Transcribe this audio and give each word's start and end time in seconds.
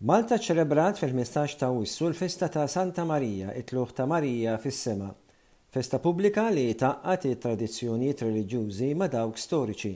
Malta 0.00 0.38
ċelebrat 0.40 0.96
fil-15 0.96 1.58
ta' 1.60 1.68
wissu 1.76 2.06
l-festa 2.08 2.46
ta' 2.48 2.62
Santa 2.72 3.02
Marija, 3.04 3.50
it 3.52 3.68
luħ 3.76 3.90
ta' 3.98 4.06
Marija 4.08 4.54
fis-sema. 4.56 5.10
Festa 5.76 5.98
pubblika 6.00 6.46
li 6.48 6.70
taqqat 6.72 7.26
it-tradizzjonijiet 7.28 8.22
reliġjużi 8.24 8.88
ma' 8.96 9.10
dawk 9.12 9.36
storiċi. 9.42 9.90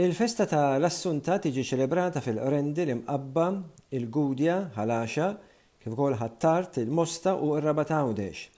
Il-festa 0.00 0.46
ta' 0.48 0.62
l-Assunta 0.80 1.36
tiġi 1.44 1.60
ċelebrata 1.60 2.22
fil-Orendi 2.24 2.86
l-imqabba, 2.86 3.50
il-Gudja, 3.92 4.56
Ħalaxa, 4.78 5.28
kif 5.76 5.92
ukoll 5.92 6.16
ħattart, 6.22 6.80
il-Mosta 6.80 7.36
u 7.36 7.52
r-Rabatawdex. 7.60 8.48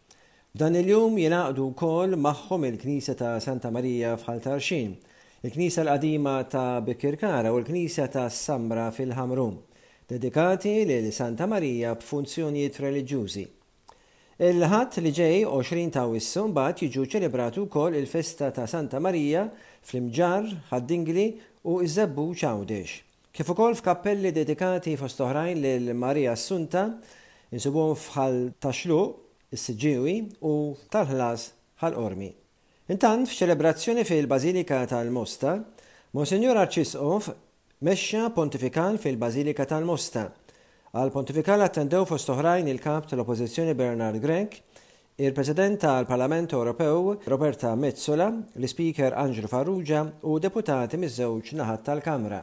Dan 0.55 0.79
il-jum 0.79 1.19
jinaqdu 1.19 1.67
wkoll 1.73 2.15
magħhom 2.15 2.69
il-Knisja 2.71 3.19
ta' 3.19 3.35
Santa 3.43 3.75
Marija 3.75 4.15
tarxin, 4.23 4.95
il-Knisja 5.43 5.83
l-qadima 5.83 6.39
ta' 6.47 6.79
Bikirkara 6.81 7.51
u 7.51 7.59
l-Knisja 7.59 8.07
ta' 8.07 8.29
Samra 8.31 8.93
fil 8.95 9.19
hamrum 9.19 9.59
dedikati 10.11 10.69
lil 10.85 11.11
Santa 11.13 11.47
Marija 11.49 11.95
b'funzjonijiet 11.97 12.77
reliġjużi. 12.83 13.45
Il-ħadd 14.45 14.99
li 15.01 15.13
ġej 15.17 15.45
20 15.47 15.93
ta' 15.95 16.05
wissu 16.11 16.43
mbagħad 16.51 16.83
jiġu 16.85 17.05
ċelebratu 17.13 17.63
wkoll 17.69 17.95
il-festa 17.97 18.49
ta' 18.53 18.65
Santa 18.69 18.99
Marija 19.01 19.45
fl-Imġar, 19.87 20.49
Ħaddingli 20.73 21.27
u 21.71 21.79
iż-Zebbu 21.87 22.25
ċawdex. 22.43 22.93
Kif 23.35 23.53
ukoll 23.55 23.79
f'kappelli 23.79 24.33
dedikati 24.35 24.97
fost 25.01 25.23
oħrajn 25.25 25.63
lil 25.63 25.95
Marija 25.99 26.35
Assunta 26.37 26.85
insubhom 27.55 27.95
fħal 27.99 28.43
taxluq, 28.63 29.21
is 29.55 29.65
siġiewi 29.69 30.17
u 30.45 30.53
tal-ħlas 30.93 31.45
ħal-ormi. 31.81 32.29
Intant 32.93 33.29
f'ċelebrazzjoni 33.31 34.03
fil-Bażilika 34.07 34.81
tal-Mosta, 34.91 35.55
Monsignor 36.15 36.59
Arċisqof 36.65 37.31
mexxa 37.85 38.31
pontifikal 38.33 38.95
fil-Bazilika 38.97 39.67
tal-Mosta. 39.69 40.23
Għal 40.97 41.11
pontifikal 41.13 41.61
attendew 41.67 42.07
fost 42.09 42.31
oħrajn 42.33 42.71
il-kap 42.73 43.11
tal-Oppożizzjoni 43.11 43.75
Bernard 43.77 44.17
Grek, 44.23 44.55
il-President 45.21 45.83
tal-Parlament 45.83 46.55
Ewropew 46.57 47.13
Roberta 47.29 47.75
Mezzola, 47.77 48.31
l-Speaker 48.57 49.13
Angelo 49.21 49.51
Farrugia 49.53 50.01
u 50.25 50.39
deputati 50.41 50.97
miż-żewġ 50.97 51.53
naħat 51.61 51.85
tal-Kamra. 51.91 52.41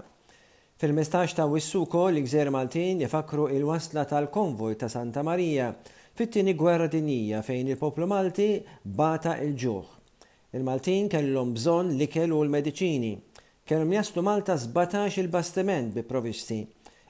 fil 0.78 0.94
mistax 0.98 1.34
ta' 1.34 1.50
Wissuko 1.50 2.04
l-Gżer 2.12 2.52
Maltin 2.54 3.00
jifakru 3.02 3.48
il-wasla 3.54 4.06
tal-konvoj 4.14 4.76
ta' 4.82 4.88
Santa 4.90 5.24
Marija 5.26 5.72
fit-tieni 6.18 6.54
gwerra 6.58 6.88
dinija 6.90 7.42
fejn 7.46 7.74
il-poplu 7.74 8.06
Malti 8.14 8.62
bata 8.84 9.40
il-ġuħ. 9.42 9.86
Il-Maltin 10.54 11.10
kellhom 11.10 11.54
bżonn 11.58 11.96
l-ikel 11.98 12.30
u 12.32 12.44
l-mediċini 12.46 13.14
Kellhom 13.66 13.92
jaslu 13.94 14.22
Malta 14.22 14.58
17 14.58 15.18
il-bastiment 15.22 15.94
bi 15.94 16.02
provisti, 16.04 16.64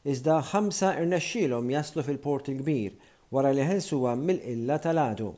iżda 0.04 0.36
ħamsa 0.52 0.90
irnexxielhom 1.00 1.70
jaslu 1.72 2.04
fil-port 2.04 2.50
il-kbir 2.52 2.98
wara 3.32 3.54
li 3.56 3.64
ħelsuwa 3.64 4.18
mill 4.20 4.42
illa 4.52 4.76
tal-għadu. 4.84 5.30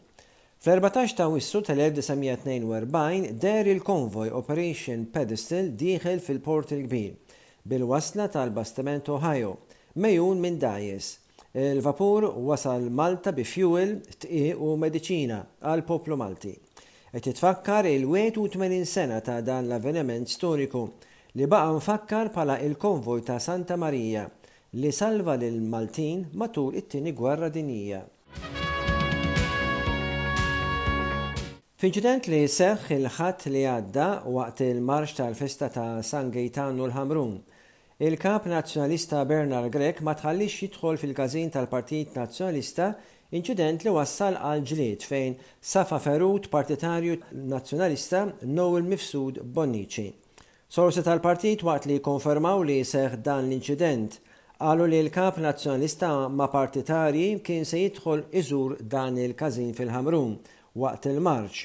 Fl-14 0.66 1.16
ta' 1.20 1.28
wissu 1.30 1.61
tal-1942 1.67 3.33
der 3.45 3.70
il-konvoj 3.72 4.33
Operation 4.36 5.05
Pedestal 5.14 5.70
dieħel 5.83 6.20
fil-port 6.23 6.73
il-kbir 6.73 7.14
bil-wasla 7.64 8.27
tal-bastiment 8.33 9.08
Ohio, 9.14 9.53
mejun 9.95 10.42
minn 10.44 10.58
Dajes. 10.59 11.20
Il-vapur 11.53 12.25
wasal 12.50 12.89
Malta 12.89 13.31
bi 13.38 13.45
fuel, 13.45 14.00
tqiq 14.17 14.59
u 14.59 14.75
medicina 14.81 15.39
għal 15.61 15.86
poplu 15.88 16.17
Malti 16.17 16.58
qed 17.14 17.22
titfakkar 17.22 17.86
il-81 17.86 18.81
sena 18.89 19.19
ta' 19.22 19.42
dan 19.45 19.67
l-avveniment 19.69 20.25
storiku 20.30 20.83
li 21.38 21.45
baqa 21.45 21.75
nfakkar 21.78 22.31
pala 22.33 22.55
il-konvoj 22.66 23.20
ta' 23.28 23.38
Santa 23.39 23.75
Marija 23.78 24.25
li 24.81 24.89
salva 24.92 25.36
lil 25.38 25.59
Maltin 25.61 26.26
matul 26.33 26.73
it-tieni 26.82 27.14
gwerra 27.14 27.52
dinija. 27.54 27.99
F'inċident 31.77 32.32
li 32.33 32.39
seħħ 32.58 32.89
il-ħadd 32.98 33.48
li 33.54 33.61
għadda 33.70 34.08
waqt 34.33 34.64
il-marx 34.71 35.14
tal-festa 35.21 35.70
ta' 35.70 35.88
San 36.02 36.32
Gaetano 36.33 36.88
l-Hamrun, 36.88 37.38
il-kap 38.08 38.48
nazzjonalista 38.49 39.21
Bernard 39.26 39.70
Grek 39.70 40.02
ma 40.02 40.15
tħallix 40.17 40.64
jidħol 40.65 40.98
fil-kazin 40.98 41.54
tal-Partit 41.54 42.17
Nazzjonalista 42.17 42.95
Inċident 43.33 43.82
li 43.82 43.89
wassal 43.89 44.36
għal 44.38 44.60
ġlied 44.70 45.04
fejn 45.10 45.32
Safa 45.58 45.98
Ferut 46.04 46.45
partitarju 46.54 47.16
nazzjonalista 47.54 48.20
Noel 48.45 48.83
Mifsud 48.86 49.39
Bonnici. 49.55 50.04
Sorsi 50.70 51.02
tal-partit 51.08 51.64
waqt 51.66 51.88
li 51.89 51.95
konfermaw 52.05 52.61
li 52.66 52.76
seħ 52.86 53.16
dan 53.26 53.48
l-inċident 53.49 54.20
għalu 54.61 54.88
li 54.92 54.99
l-kap 55.08 55.39
nazjonalista 55.42 56.11
ma 56.30 56.45
partitarji 56.54 57.26
kien 57.45 57.66
se 57.66 57.82
jidħol 57.82 58.21
iżur 58.44 58.77
dan 58.94 59.17
il-kazin 59.26 59.73
fil 59.77 59.89
ħamrum 59.95 60.36
waqt 60.86 61.10
il-marċ. 61.15 61.64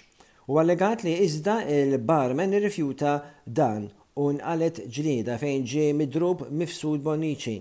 U 0.48 0.56
allegat 0.64 1.04
li 1.04 1.18
iżda 1.26 1.58
il-barmen 1.68 2.56
rifjuta 2.64 3.18
dan 3.44 3.90
un 4.16 4.40
għalet 4.40 4.86
ġlida 4.88 5.36
fejn 5.44 5.68
ġie 5.68 5.92
midrub 6.00 6.48
mifsud 6.48 7.04
Bonnici. 7.04 7.60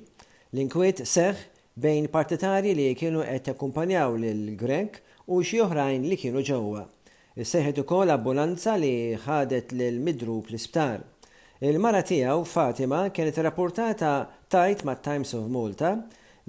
l 0.56 0.64
inkwiet 0.64 1.04
seħ 1.04 1.44
bejn 1.78 2.08
partitarji 2.10 2.74
li 2.74 2.88
kienu 2.98 3.22
qed 3.22 3.52
akkumpanjaw 3.54 4.16
lil 4.18 4.56
Grek 4.58 4.98
u 5.34 5.44
xi 5.46 5.60
oħrajn 5.62 6.08
li 6.10 6.18
kienu 6.18 6.42
ġewwa. 6.42 6.82
Seħet 7.38 7.84
ukoll 7.84 8.10
ambulanza 8.10 8.74
li 8.82 9.14
ħadet 9.14 9.76
lil 9.78 10.00
midrub 10.02 10.50
l-isptar. 10.50 11.04
Il-mara 11.62 12.02
tiegħu 12.06 12.46
Fatima 12.50 13.04
kienet 13.14 13.38
rapportata 13.46 14.16
tajt 14.54 14.82
ma' 14.90 14.98
Times 15.06 15.36
of 15.38 15.46
Malta 15.54 15.92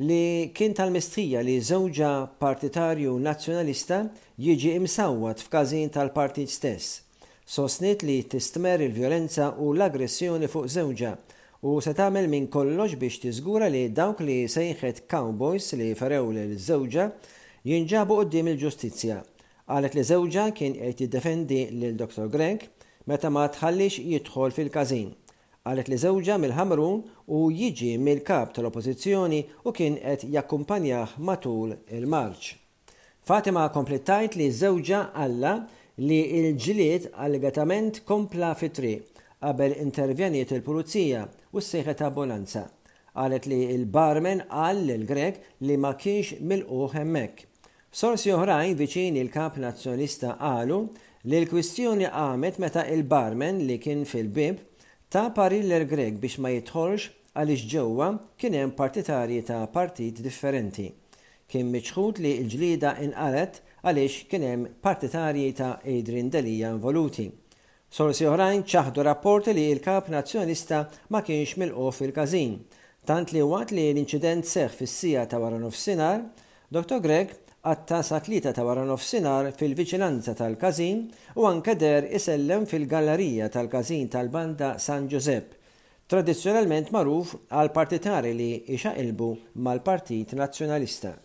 li 0.01 0.49
kien 0.57 0.73
tal-mistija 0.77 1.43
li 1.45 1.59
żewġa 1.61 2.13
partitarju 2.41 3.13
nazzjonalista 3.21 4.01
jiġi 4.47 4.77
imsawwat 4.81 5.45
f'każin 5.45 5.93
tal-partit 5.93 6.49
stess. 6.53 7.03
Sosnit 7.49 8.03
li 8.05 8.23
tistmer 8.29 8.81
il-vjolenza 8.85 9.53
u 9.61 9.75
l-aggressjoni 9.77 10.49
fuq 10.53 10.69
żewġa' 10.73 11.17
u 11.67 11.79
se 11.83 11.91
tagħmel 11.99 12.29
minn 12.31 12.45
kollox 12.55 12.95
biex 13.03 13.17
tiżgura 13.23 13.67
li 13.71 13.79
dawk 13.91 14.21
li 14.23 14.35
sejħet 14.51 15.01
cowboys 15.11 15.73
li 15.75 15.89
ferew 15.99 16.29
lil 16.33 16.53
żewġa 16.55 17.09
jinġabu 17.67 18.19
qudiem 18.21 18.51
il-ġustizzja. 18.53 19.17
Qalet 19.69 19.97
li 19.99 20.05
żewġa 20.11 20.45
kien 20.55 20.77
qed 20.79 21.03
jiddefendi 21.03 21.59
lil 21.75 21.97
Dr. 21.99 22.29
Greg 22.31 22.69
meta 23.11 23.31
ma 23.35 23.43
tħallix 23.49 23.99
jidħol 24.07 24.55
fil-każin. 24.55 25.11
Qalet 25.67 25.91
li 25.91 25.99
żewġa 25.99 26.39
mill-Ħamrun 26.45 27.03
u 27.35 27.43
jiġi 27.51 27.91
mill-kap 28.07 28.55
tal-Oppożizzjoni 28.55 29.43
u 29.67 29.75
kien 29.75 29.99
qed 30.01 30.29
jakkumpanjah 30.31 31.19
matul 31.19 31.75
il-marċ. 31.91 32.55
Fatima 33.27 33.67
komplettajt 33.75 34.39
li 34.39 34.47
żewġa 34.55 35.09
Alla 35.13 35.57
li 35.99 36.23
il-ġiliet 36.39 37.11
allegatament 37.19 38.05
kompla 38.07 38.55
fitri 38.57 38.95
qabel 39.41 39.75
intervjeniet 39.81 40.51
il-pulizija 40.53 41.27
u 41.55 41.61
s 41.61 41.71
ta' 41.99 42.07
ambulanza. 42.09 42.65
Għalet 43.19 43.47
li 43.51 43.59
il-barmen 43.75 44.41
għall 44.49 44.91
il 44.95 45.05
grek 45.07 45.39
li 45.67 45.77
ma 45.77 45.93
kienx 46.03 46.41
mil-uħ 46.51 46.93
hemmhekk. 46.97 47.45
Sorsi 48.01 48.33
oħrajn 48.35 48.77
viċini 48.79 49.23
il-kap 49.23 49.57
nazzjonista 49.63 50.35
qalu 50.41 50.81
li 51.25 51.39
l-kwistjoni 51.41 52.07
għamet 52.11 52.59
meta 52.63 52.85
il-barmen 52.95 53.63
li 53.71 53.79
kien 53.83 54.05
fil-bib 54.07 54.61
ta' 55.09 55.25
paril 55.35 55.67
l-Grek 55.75 56.21
biex 56.23 56.39
ma 56.45 56.53
jitħolx 56.55 57.09
għaliex 57.35 57.69
ġewwa 57.73 58.11
kien 58.39 58.59
hemm 58.61 58.75
partitarji 58.79 59.43
ta' 59.51 59.63
partit 59.75 60.21
differenti. 60.23 60.91
Kien 61.49 61.71
miċħut 61.75 62.21
li 62.23 62.37
l-ġlida 62.45 62.97
inqalet 63.07 63.63
għaliex 63.83 64.29
kien 64.31 64.47
hemm 64.53 64.71
partitarji 64.85 65.51
ta' 65.59 65.73
Adrian 65.97 66.31
Delija 66.31 66.75
involuti. 66.79 67.31
Sorsi 67.97 68.27
oħrajn 68.29 68.63
ċaħdu 68.71 69.03
rapporti 69.07 69.53
li 69.57 69.63
il-kap 69.75 70.11
nazjonista 70.13 70.81
ma 71.15 71.23
kienx 71.25 71.55
milqu 71.63 71.87
fil-kazin. 71.99 72.59
Tant 73.09 73.31
li 73.33 73.41
waqt 73.41 73.73
li 73.73 73.87
l-inċident 73.93 74.45
seħ 74.47 74.75
fis-sija 74.83 75.23
ta' 75.31 75.41
wara 75.41 75.61
sinar 75.73 76.21
Dr. 76.71 77.01
Greg 77.01 77.33
għatta 77.63 78.03
sa' 78.05 78.21
ta' 78.53 78.65
wara 78.67 78.85
sinar 78.99 79.49
fil-viċinanza 79.57 80.37
tal-kazin 80.37 81.07
u 81.37 81.49
anke 81.49 81.79
der 81.81 82.11
isellem 82.13 82.67
fil-gallerija 82.67 83.49
tal-kazin 83.57 84.09
tal-banda 84.13 84.77
San 84.79 85.09
Giuseppe, 85.09 85.57
tradizzjonalment 86.07 86.93
magħruf 86.93 87.37
għal 87.49 87.73
partitari 87.73 88.35
li 88.37 88.53
ixaqilbu 88.77 89.33
mal-Partit 89.65 90.37
Nazzjonalista. 90.37 91.17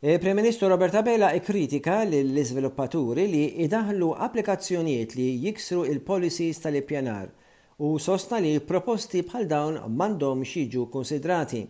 Il-Prem-Ministru 0.00 0.66
e, 0.66 0.68
Robert 0.68 0.94
Abela 0.94 1.32
kritika 1.42 2.04
l-izviluppaturi 2.06 3.24
li 3.26 3.44
idaħlu 3.64 4.12
applikazzjonijiet 4.26 5.16
li 5.18 5.24
jiksru 5.42 5.80
il-policies 5.90 6.60
tal-ippjanar 6.62 7.32
u 7.82 7.90
sosta 7.98 8.38
li 8.38 8.52
proposti 8.62 9.24
bħal 9.26 9.48
dawn 9.50 9.80
mandom 9.98 10.44
xiġu 10.46 10.84
konsidrati. 10.92 11.64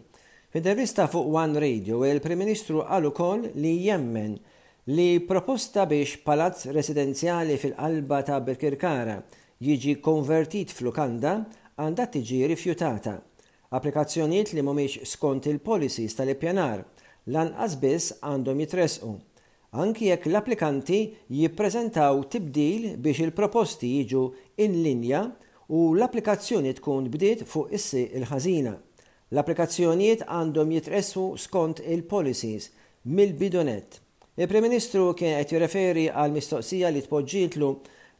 F'intervista 0.52 1.06
fuq 1.08 1.32
One 1.40 1.56
Radio, 1.56 2.02
il-Prem-Ministru 2.04 2.82
għal 2.84 3.08
ukoll 3.14 3.48
li 3.64 3.72
jemmen 3.86 4.36
li 4.92 5.08
proposta 5.24 5.88
biex 5.88 6.18
palazz 6.20 6.68
residenzjali 6.76 7.56
fil-qalba 7.56 8.20
ta' 8.28 8.42
Berkirkara 8.44 9.22
jiġi 9.56 9.96
konvertit 10.04 10.76
fl-Lukanda 10.76 11.32
għandha 11.80 12.10
tiġi 12.18 12.44
rifjutata. 12.52 13.22
Applikazzjonijiet 13.72 14.52
li 14.52 14.60
mhumiex 14.68 15.00
skont 15.16 15.48
il-policies 15.48 16.12
tal-ippjanar 16.20 16.84
lanqas 17.32 17.76
biss 17.80 18.12
għandhom 18.24 18.60
jitresqu. 18.62 19.08
Anki 19.78 20.08
jekk 20.08 20.28
l-applikanti 20.30 21.00
jippreżentaw 21.36 22.22
tibdil 22.32 22.94
biex 23.04 23.20
il-proposti 23.26 23.90
jiġu 23.98 24.22
in 24.64 24.78
linja 24.82 25.26
u 25.68 25.90
l-applikazzjoni 25.94 26.72
tkun 26.78 27.10
bdiet 27.12 27.42
fuq 27.44 27.74
issi 27.76 28.06
il-ħażina. 28.16 28.72
L-applikazzjonijiet 29.34 30.24
għandhom 30.24 30.70
jitressu 30.78 31.26
skont 31.38 31.82
il-policies 31.84 32.70
mill-bidonet. 33.12 34.00
prim 34.48 34.62
ministru 34.62 35.12
kien 35.14 35.36
qed 35.40 35.52
jirreferi 35.52 36.06
għal 36.08 36.30
mistoqsija 36.32 36.88
li 36.94 37.02
tpoġġitlu 37.04 37.70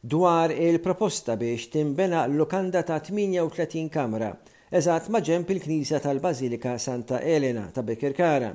dwar 0.05 0.51
il-proposta 0.51 1.33
biex 1.37 1.67
timbena 1.73 2.25
l-lokanda 2.27 2.83
ta' 2.83 2.99
38 3.01 3.89
kamra, 3.89 4.29
eżatt 4.69 5.09
maġemp 5.09 5.49
il-Knisja 5.49 5.97
tal-Bazilika 5.99 6.77
Santa 6.77 7.19
Elena 7.23 7.71
ta' 7.73 7.81
Bekirkara 7.81 8.51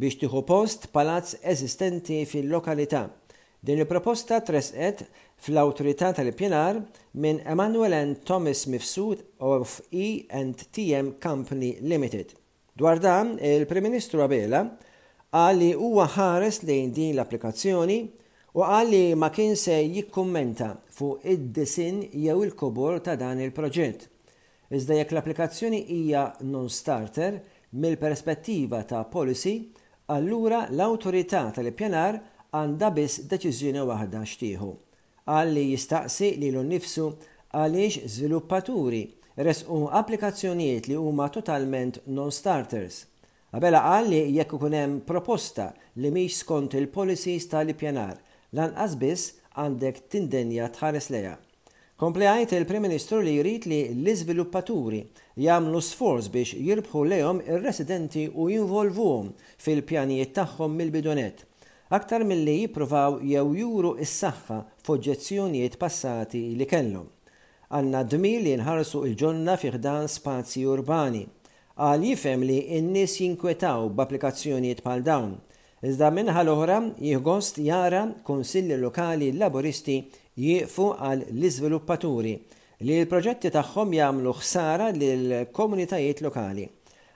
biex 0.00 0.16
tieħu 0.22 0.40
post 0.48 0.88
palazz 0.94 1.36
eżistenti 1.44 2.22
fil-lokalità. 2.26 3.04
Din 3.60 3.82
il-proposta 3.82 4.38
tresqet 4.40 5.02
fl-Awtorità 5.40 6.12
tal-Pjenar 6.16 6.78
minn 7.20 7.40
Emmanuel 7.48 7.92
and 7.98 8.22
Thomas 8.28 8.62
Mifsud 8.72 9.20
of 9.44 9.76
E&TM 9.92 11.12
Company 11.20 11.74
Limited. 11.82 12.32
Dwar 12.80 12.98
dan, 13.02 13.34
il-Prim 13.44 13.84
Ministru 13.90 14.22
Abela 14.24 14.64
qal 15.30 15.58
li 15.60 15.70
huwa 15.76 16.06
ħares 16.16 16.62
lejn 16.68 16.94
din 16.96 17.12
l-applikazzjoni 17.18 17.98
u 18.56 18.64
qal 18.64 18.88
li 18.90 19.02
ma 19.14 19.28
kien 19.30 19.52
se 19.60 19.76
jikkummenta 19.92 20.72
fuq 20.96 21.26
id-disin 21.34 22.00
jew 22.24 22.38
il-kobor 22.48 23.02
ta' 23.04 23.18
dan 23.20 23.42
il-proġett. 23.44 24.08
Iżda 24.72 25.00
jekk 25.02 25.12
l-applikazzjoni 25.16 25.82
hija 25.92 26.24
non-starter, 26.48 27.36
mill-perspettiva 27.76 28.80
ta' 28.88 29.04
policy 29.04 29.58
allura 30.14 30.58
l-autorità 30.74 31.44
tal 31.54 31.70
pjanar 31.78 32.16
għandha 32.58 32.88
biss 32.96 33.22
deċiżjoni 33.30 33.82
waħda 33.90 34.22
xtieħu. 34.26 34.70
Għalli 35.36 35.62
jistaqsi 35.70 36.30
li 36.42 36.48
l-nifsu 36.54 37.04
għaliex 37.54 38.08
żviluppaturi 38.14 39.02
resqu 39.46 39.78
applikazzjonijiet 40.00 40.88
li 40.90 40.96
huma 40.98 41.28
totalment 41.36 42.00
non-starters. 42.16 43.04
Għabela 43.54 43.84
għalli 43.92 44.20
jekk 44.38 44.56
ikun 44.58 44.76
hemm 44.80 44.98
proposta 45.06 45.70
li 46.02 46.10
mhix 46.14 46.42
skont 46.42 46.74
il-policies 46.80 47.46
tal 47.52 47.70
pjanar 47.78 48.18
lanqas 48.58 48.98
biss 49.04 49.36
għandek 49.54 50.02
tindenja 50.10 50.66
tħares 50.74 51.10
leja. 51.14 51.36
Komplejajt 52.00 52.52
il-Prim 52.56 52.80
Ministru 52.86 53.18
li 53.20 53.34
jrid 53.36 53.66
li 53.68 53.78
l-iżviluppaturi 53.92 55.02
jagħmlu 55.46 55.80
sforz 55.84 56.30
biex 56.32 56.54
jirbħu 56.68 57.02
lejhom 57.10 57.42
ir-residenti 57.44 58.22
u 58.40 58.46
jinvolvuhom 58.48 59.26
fil-pjanijiet 59.64 60.32
tagħhom 60.38 60.78
mill-bidonet 60.78 61.42
aktar 61.98 62.24
mill-li 62.30 62.54
jipruvaw 62.62 63.18
jew 63.34 63.44
juru 63.58 63.90
is-saħħa 64.06 64.56
f'oġġezzjonijiet 64.86 65.76
passati 65.84 66.40
li 66.56 66.68
kellhom. 66.72 67.04
Għanna 67.68 68.02
dmi 68.14 68.32
li 68.46 68.56
nħarsu 68.62 69.04
il-ġonna 69.10 69.58
fiħdan 69.66 70.08
spazji 70.16 70.64
urbani, 70.72 71.22
għal 71.84 72.08
jifem 72.14 72.48
li 72.48 72.58
n-nis 72.80 73.20
jinkwetaw 73.20 73.92
b'applikazzjonijiet 74.00 74.80
pal 74.88 75.04
dawn 75.12 75.36
Iżda 75.88 76.08
minħa 76.12 76.40
l-oħra 76.44 76.74
jihgost 77.00 77.58
jara 77.64 78.00
konsilli 78.28 78.76
lokali 78.80 79.30
laboristi 79.32 79.94
jieqfu 80.36 80.88
għal 80.92 81.22
l-iżviluppaturi 81.30 82.34
li 82.84 82.98
l-proġetti 82.98 83.48
tagħhom 83.54 83.94
jagħmlu 83.96 84.34
ħsara 84.42 84.90
lil 84.96 85.24
komunitajiet 85.56 86.20
lokali. 86.26 86.66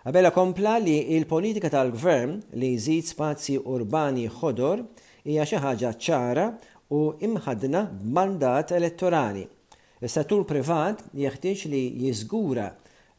Qabel 0.06 0.30
kompla 0.32 0.78
li 0.80 0.94
l-politika 1.18 1.68
tal-gvern 1.74 2.34
li 2.62 2.70
jżid 2.78 3.08
spazji 3.12 3.58
urbani 3.74 4.24
ħodor 4.38 4.80
hija 5.28 5.44
xi 5.44 5.60
ħaġa 5.60 5.92
ċara 6.08 6.48
u 6.96 7.02
imħadna 7.20 7.84
b'mandat 8.00 8.72
elettorali. 8.80 9.44
Is-settur 10.00 10.48
privat 10.48 11.04
jeħtieġ 11.12 11.66
li 11.68 11.84
jiżgura 12.06 12.70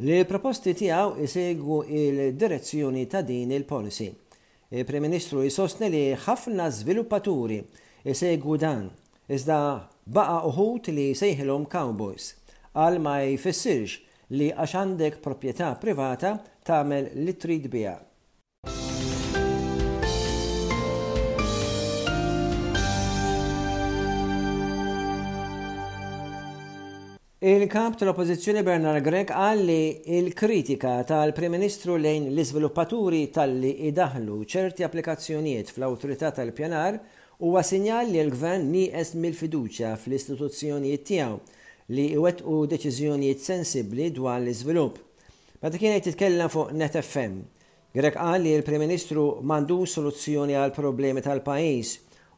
li 0.02 0.18
l-proposti 0.24 0.74
tiegħu 0.82 1.18
isegwu 1.30 1.84
il-direzzjoni 1.86 3.06
ta' 3.14 3.22
din 3.22 3.54
il-policy. 3.62 4.10
Prim 4.84 5.06
Ministru 5.08 5.42
jisostni 5.46 5.88
li 5.94 6.00
ħafna 6.26 6.66
żviluppaturi 6.76 7.60
jisegu 8.04 8.58
dan 8.64 8.90
iżda 9.38 9.60
baqa 10.18 10.42
uħut 10.50 10.90
li 10.96 11.06
sejħilhom 11.20 11.68
cowboys 11.76 12.28
għal 12.76 13.00
ma 13.06 13.16
jfissirx 13.24 14.34
li 14.36 14.50
għax 14.52 14.76
għandek 14.82 15.22
proprjetà 15.28 15.70
privata 15.86 16.34
tagħmel 16.72 17.12
li 17.24 17.38
trid 17.46 17.70
biha. 17.78 17.96
Il-kap 27.38 27.98
tal-oppozizjoni 28.00 28.62
Bernard 28.64 29.04
Grek 29.04 29.34
għalli 29.36 30.14
il-kritika 30.22 31.02
tal-Prim 31.04 31.52
Ministru 31.52 31.98
lejn 32.00 32.30
l-izviluppaturi 32.32 33.26
tal-li 33.36 33.74
idaħlu 33.90 34.38
ċerti 34.48 34.86
applikazzjonijiet 34.88 35.74
fl-autorità 35.76 36.30
tal-pjanar 36.32 36.96
u 37.44 37.50
għasinjal 37.60 38.08
li 38.14 38.22
l-gvern 38.24 38.72
nieqes 38.72 39.12
mill-fiduċa 39.20 39.92
fl-istituzzjonijiet 40.00 41.04
tiegħu 41.12 41.94
li 42.00 42.08
u 42.16 42.62
deċiżjonijiet 42.72 43.44
sensibli 43.50 44.08
dwar 44.16 44.40
l-iżvilupp. 44.40 44.98
Meta 45.60 45.78
kienet 45.84 46.08
titkellem 46.08 46.54
fuq 46.56 46.72
NetFM. 46.72 47.36
Grek 48.00 48.16
qal 48.16 48.40
li 48.48 48.56
l-Prim 48.62 48.80
Ministru 48.88 49.28
mandu 49.44 49.84
soluzzjoni 49.86 50.56
għal 50.56 50.72
problemi 50.72 51.20
tal-pajjiż 51.28 51.96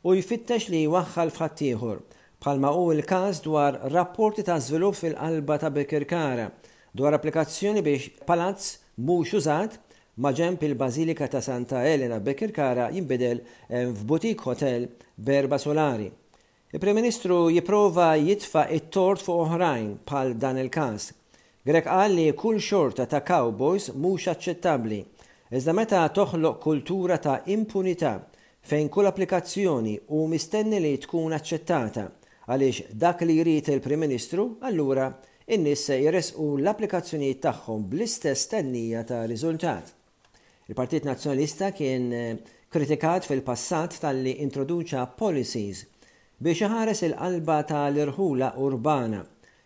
u 0.10 0.18
jfittex 0.18 0.72
li 0.74 0.88
jwaħħal 0.90 1.36
f'ħaddieħor 1.38 2.08
palma 2.40 2.72
u 2.72 2.92
il-każ 2.92 3.40
dwar 3.40 3.80
rapporti 3.84 4.44
ta' 4.44 4.60
żvilupp 4.60 4.96
fil-qalba 4.96 5.58
ta' 5.58 5.70
Bekirkara 5.72 6.52
dwar 6.94 7.14
applikazzjoni 7.14 7.82
biex 7.84 8.02
palazz 8.26 8.76
mhux 8.98 9.34
użat 9.34 9.80
ma' 10.22 10.32
ġemp 10.38 10.62
il-Bażilika 10.68 11.28
ta' 11.28 11.42
Santa 11.42 11.82
Elena 11.84 12.20
Bekirkara 12.20 12.90
jinbidel 12.92 13.40
eh, 13.70 13.88
f'butik 14.00 14.40
hotel 14.42 14.88
berba 15.16 15.58
solari. 15.58 16.12
Il-Prem-Ministru 16.72 17.50
jiprova 17.50 18.12
jitfa 18.16 18.68
it-tort 18.70 19.22
fuq 19.26 19.40
oħrajn 19.48 19.90
pal 20.06 20.36
dan 20.38 20.62
il-każ. 20.62 21.12
Grek 21.66 21.88
qal 21.90 22.14
li 22.16 22.30
kull 22.38 22.62
xorta 22.62 23.06
ta' 23.10 23.24
cowboys 23.26 23.90
mhux 23.98 24.30
aċċettabbli, 24.34 25.00
iżda 25.58 25.74
meta 25.74 26.06
toħloq 26.10 26.62
kultura 26.64 27.18
ta' 27.18 27.42
impunità 27.50 28.14
fejn 28.62 28.90
kull 28.94 29.10
applikazzjoni 29.10 29.98
u 30.14 30.28
mistenni 30.30 30.80
li 30.86 30.94
tkun 31.02 31.34
aċċettata 31.34 32.08
għaliex 32.48 32.92
dak 32.96 33.26
li 33.28 33.34
jrid 33.42 33.68
il-Prim 33.74 34.00
Ministru, 34.08 34.46
allura 34.64 35.10
in-nies 35.52 35.82
se 35.90 35.98
jresqu 36.00 36.46
l-applikazzjonijiet 36.62 37.42
tagħhom 37.44 37.84
bl-istess 37.92 38.48
tennija 38.54 39.02
ta' 39.10 39.26
riżultat. 39.28 39.92
Il-Partit 40.68 41.04
Nazzjonalista 41.08 41.74
kien 41.76 42.08
eh, 42.16 42.38
kritikat 42.72 43.28
fil-passat 43.28 44.00
tal-li 44.04 44.38
introduċa 44.48 45.04
policies 45.20 45.84
biex 46.44 46.64
iħares 46.68 47.02
il-qalba 47.10 47.60
tal-irħula 47.68 48.52
urbana, 48.64 49.22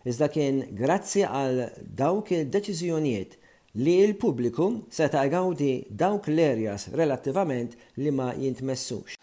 iżda 0.08 0.30
kien 0.34 0.62
grazzi 0.78 1.22
għal 1.28 1.66
dawk 2.00 2.34
il-deċiżjonijiet 2.38 3.38
li 3.82 3.98
l-pubbliku 4.10 4.70
seta' 4.92 5.26
gawdi 5.32 5.72
dawk 5.88 6.32
l-erjas 6.34 6.90
relattivament 6.98 7.78
li 8.02 8.10
ma 8.12 8.34
jintmessux. 8.38 9.21